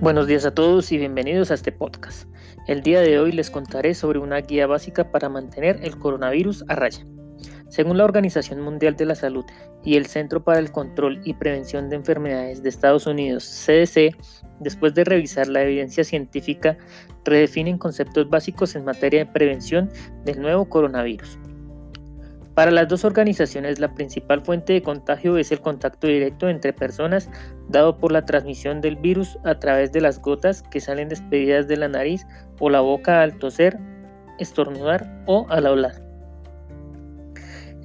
Buenos 0.00 0.26
días 0.26 0.44
a 0.44 0.52
todos 0.52 0.90
y 0.90 0.98
bienvenidos 0.98 1.50
a 1.50 1.54
este 1.54 1.70
podcast. 1.70 2.28
El 2.66 2.82
día 2.82 3.00
de 3.00 3.20
hoy 3.20 3.30
les 3.30 3.48
contaré 3.48 3.94
sobre 3.94 4.18
una 4.18 4.40
guía 4.40 4.66
básica 4.66 5.10
para 5.10 5.28
mantener 5.28 5.78
el 5.82 5.96
coronavirus 5.98 6.64
a 6.68 6.74
raya. 6.74 7.06
Según 7.68 7.96
la 7.96 8.04
Organización 8.04 8.60
Mundial 8.60 8.96
de 8.96 9.06
la 9.06 9.14
Salud 9.14 9.44
y 9.84 9.96
el 9.96 10.06
Centro 10.06 10.42
para 10.42 10.58
el 10.58 10.72
Control 10.72 11.20
y 11.24 11.34
Prevención 11.34 11.88
de 11.88 11.96
Enfermedades 11.96 12.62
de 12.62 12.68
Estados 12.68 13.06
Unidos, 13.06 13.44
CDC, 13.44 14.16
después 14.58 14.94
de 14.94 15.04
revisar 15.04 15.46
la 15.46 15.62
evidencia 15.62 16.02
científica, 16.02 16.76
redefinen 17.24 17.78
conceptos 17.78 18.28
básicos 18.28 18.74
en 18.74 18.84
materia 18.84 19.24
de 19.24 19.32
prevención 19.32 19.88
del 20.24 20.42
nuevo 20.42 20.68
coronavirus. 20.68 21.38
Para 22.54 22.70
las 22.70 22.86
dos 22.86 23.04
organizaciones, 23.04 23.80
la 23.80 23.94
principal 23.94 24.40
fuente 24.40 24.74
de 24.74 24.82
contagio 24.82 25.36
es 25.38 25.50
el 25.50 25.60
contacto 25.60 26.06
directo 26.06 26.48
entre 26.48 26.72
personas 26.72 27.28
dado 27.68 27.98
por 27.98 28.12
la 28.12 28.24
transmisión 28.24 28.80
del 28.80 28.94
virus 28.94 29.36
a 29.44 29.58
través 29.58 29.90
de 29.90 30.00
las 30.00 30.20
gotas 30.20 30.62
que 30.62 30.80
salen 30.80 31.08
despedidas 31.08 31.66
de 31.66 31.76
la 31.76 31.88
nariz 31.88 32.24
o 32.60 32.70
la 32.70 32.80
boca 32.80 33.22
al 33.22 33.36
toser, 33.38 33.76
estornudar 34.38 35.24
o 35.26 35.46
al 35.48 35.66
hablar. 35.66 36.00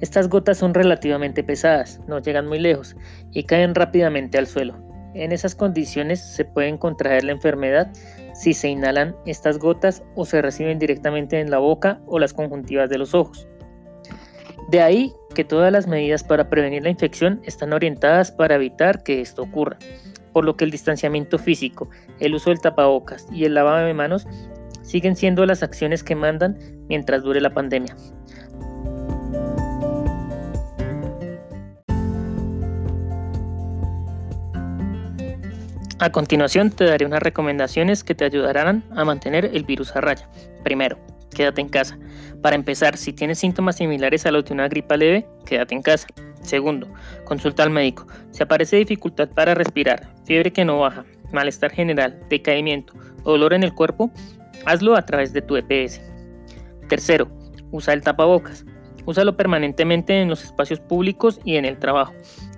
Estas 0.00 0.28
gotas 0.28 0.58
son 0.58 0.72
relativamente 0.72 1.42
pesadas, 1.42 2.00
no 2.06 2.20
llegan 2.20 2.46
muy 2.46 2.60
lejos 2.60 2.96
y 3.32 3.42
caen 3.42 3.74
rápidamente 3.74 4.38
al 4.38 4.46
suelo. 4.46 4.78
En 5.14 5.32
esas 5.32 5.56
condiciones 5.56 6.20
se 6.20 6.44
puede 6.44 6.78
contraer 6.78 7.24
la 7.24 7.32
enfermedad 7.32 7.90
si 8.34 8.54
se 8.54 8.68
inhalan 8.68 9.16
estas 9.26 9.58
gotas 9.58 10.04
o 10.14 10.24
se 10.24 10.40
reciben 10.40 10.78
directamente 10.78 11.40
en 11.40 11.50
la 11.50 11.58
boca 11.58 12.00
o 12.06 12.20
las 12.20 12.32
conjuntivas 12.32 12.88
de 12.88 12.98
los 12.98 13.14
ojos. 13.14 13.48
De 14.70 14.80
ahí 14.80 15.12
que 15.34 15.42
todas 15.42 15.72
las 15.72 15.88
medidas 15.88 16.22
para 16.22 16.48
prevenir 16.48 16.84
la 16.84 16.90
infección 16.90 17.40
están 17.44 17.72
orientadas 17.72 18.30
para 18.30 18.54
evitar 18.54 19.02
que 19.02 19.20
esto 19.20 19.42
ocurra, 19.42 19.76
por 20.32 20.44
lo 20.44 20.56
que 20.56 20.64
el 20.64 20.70
distanciamiento 20.70 21.38
físico, 21.38 21.90
el 22.20 22.36
uso 22.36 22.50
del 22.50 22.60
tapabocas 22.60 23.26
y 23.32 23.46
el 23.46 23.54
lavado 23.54 23.84
de 23.84 23.94
manos 23.94 24.28
siguen 24.82 25.16
siendo 25.16 25.44
las 25.44 25.64
acciones 25.64 26.04
que 26.04 26.14
mandan 26.14 26.56
mientras 26.88 27.24
dure 27.24 27.40
la 27.40 27.50
pandemia. 27.50 27.96
A 35.98 36.12
continuación 36.12 36.70
te 36.70 36.84
daré 36.84 37.06
unas 37.06 37.22
recomendaciones 37.22 38.04
que 38.04 38.14
te 38.14 38.24
ayudarán 38.24 38.84
a 38.94 39.04
mantener 39.04 39.46
el 39.46 39.64
virus 39.64 39.94
a 39.96 40.00
raya. 40.00 40.28
Primero, 40.62 40.96
quédate 41.34 41.60
en 41.60 41.68
casa. 41.68 41.98
Para 42.42 42.56
empezar, 42.56 42.96
si 42.96 43.12
tienes 43.12 43.38
síntomas 43.38 43.76
similares 43.76 44.26
a 44.26 44.30
los 44.30 44.44
de 44.44 44.54
una 44.54 44.68
gripa 44.68 44.96
leve, 44.96 45.26
quédate 45.44 45.74
en 45.74 45.82
casa. 45.82 46.06
Segundo, 46.42 46.88
consulta 47.24 47.62
al 47.62 47.70
médico. 47.70 48.06
Si 48.30 48.42
aparece 48.42 48.76
dificultad 48.76 49.28
para 49.28 49.54
respirar, 49.54 50.08
fiebre 50.24 50.52
que 50.52 50.64
no 50.64 50.80
baja, 50.80 51.04
malestar 51.32 51.70
general, 51.70 52.18
decaimiento 52.28 52.94
dolor 53.24 53.52
en 53.52 53.62
el 53.62 53.74
cuerpo, 53.74 54.10
hazlo 54.64 54.96
a 54.96 55.04
través 55.04 55.32
de 55.32 55.42
tu 55.42 55.56
EPS. 55.56 56.00
Tercero, 56.88 57.28
usa 57.70 57.94
el 57.94 58.02
tapabocas. 58.02 58.64
Úsalo 59.06 59.36
permanentemente 59.36 60.20
en 60.20 60.28
los 60.28 60.44
espacios 60.44 60.80
públicos 60.80 61.40
y 61.44 61.56
en 61.56 61.64
el 61.64 61.78
trabajo. 61.78 62.12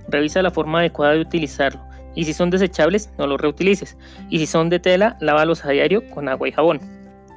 Revisa 0.08 0.42
la 0.42 0.50
forma 0.50 0.80
adecuada 0.80 1.14
de 1.14 1.20
utilizarlo 1.20 1.80
y 2.14 2.24
si 2.24 2.34
son 2.34 2.50
desechables, 2.50 3.10
no 3.18 3.26
los 3.26 3.40
reutilices. 3.40 3.96
Y 4.28 4.38
si 4.38 4.46
son 4.46 4.68
de 4.68 4.78
tela, 4.78 5.16
lávalos 5.20 5.64
a 5.64 5.70
diario 5.70 6.08
con 6.10 6.28
agua 6.28 6.48
y 6.48 6.52
jabón. 6.52 6.80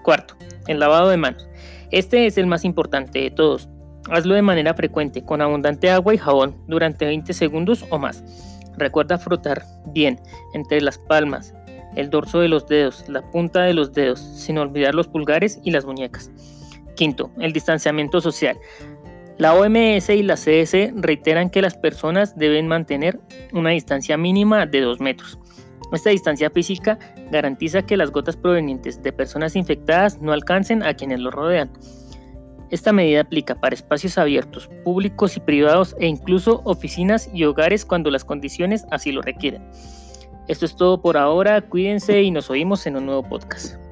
Cuarto, 0.05 0.35
el 0.67 0.79
lavado 0.79 1.09
de 1.09 1.17
manos. 1.17 1.49
Este 1.89 2.27
es 2.27 2.37
el 2.37 2.45
más 2.45 2.63
importante 2.63 3.19
de 3.19 3.31
todos. 3.31 3.67
Hazlo 4.11 4.35
de 4.35 4.43
manera 4.43 4.75
frecuente, 4.75 5.25
con 5.25 5.41
abundante 5.41 5.89
agua 5.89 6.13
y 6.13 6.19
jabón, 6.19 6.55
durante 6.67 7.07
20 7.07 7.33
segundos 7.33 7.83
o 7.89 7.97
más. 7.97 8.23
Recuerda 8.77 9.17
frotar 9.17 9.63
bien 9.87 10.19
entre 10.53 10.79
las 10.79 10.99
palmas, 10.99 11.55
el 11.95 12.11
dorso 12.11 12.39
de 12.39 12.49
los 12.49 12.67
dedos, 12.67 13.09
la 13.09 13.23
punta 13.31 13.63
de 13.63 13.73
los 13.73 13.93
dedos, 13.93 14.19
sin 14.19 14.59
olvidar 14.59 14.93
los 14.93 15.07
pulgares 15.07 15.59
y 15.63 15.71
las 15.71 15.85
muñecas. 15.85 16.29
Quinto, 16.95 17.31
el 17.39 17.51
distanciamiento 17.51 18.21
social. 18.21 18.59
La 19.39 19.55
OMS 19.55 20.09
y 20.11 20.21
la 20.21 20.35
CDC 20.35 20.93
reiteran 20.97 21.49
que 21.49 21.63
las 21.63 21.75
personas 21.75 22.37
deben 22.37 22.67
mantener 22.67 23.19
una 23.53 23.71
distancia 23.71 24.17
mínima 24.17 24.67
de 24.67 24.81
2 24.81 24.99
metros. 24.99 25.39
Esta 25.91 26.09
distancia 26.09 26.49
física 26.49 26.97
garantiza 27.31 27.81
que 27.83 27.97
las 27.97 28.11
gotas 28.11 28.35
provenientes 28.35 29.01
de 29.01 29.13
personas 29.13 29.55
infectadas 29.55 30.21
no 30.21 30.33
alcancen 30.33 30.83
a 30.83 30.93
quienes 30.93 31.19
los 31.19 31.33
rodean. 31.33 31.71
Esta 32.71 32.91
medida 32.91 33.21
aplica 33.21 33.55
para 33.55 33.75
espacios 33.75 34.17
abiertos, 34.17 34.69
públicos 34.83 35.37
y 35.37 35.39
privados 35.39 35.95
e 35.99 36.07
incluso 36.07 36.61
oficinas 36.65 37.29
y 37.33 37.43
hogares 37.43 37.85
cuando 37.85 38.09
las 38.09 38.25
condiciones 38.25 38.85
así 38.91 39.11
lo 39.11 39.21
requieren. 39.21 39.63
Esto 40.47 40.65
es 40.65 40.75
todo 40.75 41.01
por 41.01 41.17
ahora, 41.17 41.61
cuídense 41.61 42.21
y 42.21 42.31
nos 42.31 42.49
oímos 42.49 42.85
en 42.87 42.97
un 42.97 43.05
nuevo 43.05 43.23
podcast. 43.23 43.84